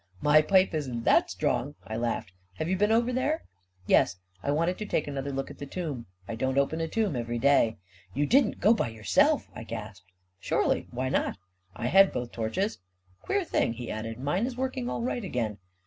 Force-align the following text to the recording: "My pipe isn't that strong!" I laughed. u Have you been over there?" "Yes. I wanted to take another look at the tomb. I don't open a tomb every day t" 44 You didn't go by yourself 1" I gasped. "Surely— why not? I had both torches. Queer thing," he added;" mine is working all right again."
"My 0.29 0.41
pipe 0.41 0.73
isn't 0.73 1.03
that 1.03 1.29
strong!" 1.29 1.75
I 1.85 1.95
laughed. 1.95 2.29
u 2.31 2.35
Have 2.55 2.67
you 2.67 2.75
been 2.75 2.91
over 2.91 3.13
there?" 3.13 3.43
"Yes. 3.85 4.15
I 4.41 4.49
wanted 4.49 4.79
to 4.79 4.85
take 4.87 5.07
another 5.07 5.31
look 5.31 5.51
at 5.51 5.59
the 5.59 5.67
tomb. 5.67 6.07
I 6.27 6.33
don't 6.33 6.57
open 6.57 6.81
a 6.81 6.87
tomb 6.87 7.15
every 7.15 7.37
day 7.37 7.77
t" 7.77 7.77
44 8.15 8.19
You 8.19 8.25
didn't 8.25 8.59
go 8.59 8.73
by 8.73 8.87
yourself 8.89 9.47
1" 9.49 9.59
I 9.59 9.63
gasped. 9.63 10.11
"Surely— 10.39 10.87
why 10.89 11.09
not? 11.09 11.37
I 11.75 11.85
had 11.85 12.11
both 12.11 12.31
torches. 12.31 12.79
Queer 13.21 13.43
thing," 13.43 13.73
he 13.73 13.91
added;" 13.91 14.17
mine 14.19 14.47
is 14.47 14.57
working 14.57 14.89
all 14.89 15.03
right 15.03 15.23
again." 15.23 15.59